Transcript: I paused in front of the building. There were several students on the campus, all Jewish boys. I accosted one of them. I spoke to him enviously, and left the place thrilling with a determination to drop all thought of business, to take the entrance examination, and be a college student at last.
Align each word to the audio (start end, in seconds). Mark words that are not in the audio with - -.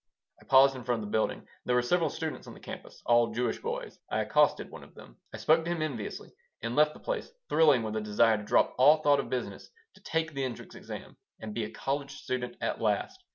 I 0.41 0.45
paused 0.45 0.75
in 0.75 0.83
front 0.83 1.03
of 1.03 1.07
the 1.07 1.11
building. 1.11 1.47
There 1.65 1.75
were 1.75 1.83
several 1.83 2.09
students 2.09 2.47
on 2.47 2.55
the 2.55 2.59
campus, 2.59 3.03
all 3.05 3.31
Jewish 3.35 3.59
boys. 3.59 3.99
I 4.09 4.21
accosted 4.21 4.71
one 4.71 4.83
of 4.83 4.95
them. 4.95 5.17
I 5.31 5.37
spoke 5.37 5.63
to 5.63 5.69
him 5.69 5.83
enviously, 5.83 6.33
and 6.63 6.75
left 6.75 6.95
the 6.95 6.99
place 6.99 7.31
thrilling 7.49 7.83
with 7.83 7.95
a 7.95 8.01
determination 8.01 8.39
to 8.39 8.45
drop 8.49 8.73
all 8.79 9.03
thought 9.03 9.19
of 9.19 9.29
business, 9.29 9.69
to 9.93 10.01
take 10.01 10.33
the 10.33 10.43
entrance 10.43 10.73
examination, 10.73 11.17
and 11.39 11.53
be 11.53 11.65
a 11.65 11.69
college 11.69 12.13
student 12.15 12.57
at 12.61 12.81
last. 12.81 13.23